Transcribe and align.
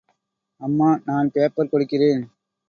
அம்மா, 0.61 1.01
நான் 1.05 1.31
பேப்பர் 1.31 1.69
கொடுக்கிறேன். 1.69 2.23